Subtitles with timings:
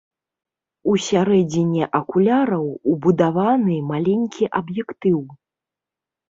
[0.93, 2.63] У сярэдзіне акуляраў
[2.93, 5.21] убудаваны маленькі аб'ектыў.